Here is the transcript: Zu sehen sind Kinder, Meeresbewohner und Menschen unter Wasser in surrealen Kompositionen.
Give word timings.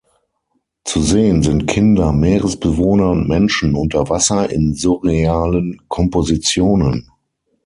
Zu 0.83 0.99
sehen 1.03 1.43
sind 1.43 1.67
Kinder, 1.67 2.11
Meeresbewohner 2.11 3.11
und 3.11 3.27
Menschen 3.27 3.75
unter 3.75 4.09
Wasser 4.09 4.49
in 4.49 4.73
surrealen 4.73 5.79
Kompositionen. 5.89 7.11